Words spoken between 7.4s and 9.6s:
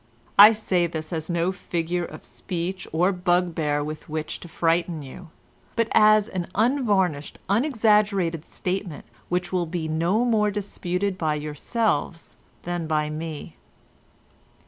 unexaggerated statement which